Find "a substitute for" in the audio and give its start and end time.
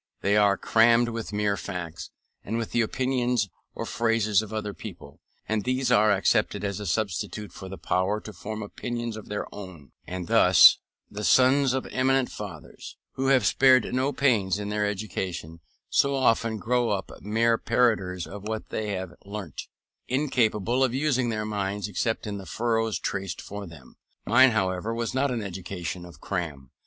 6.79-7.69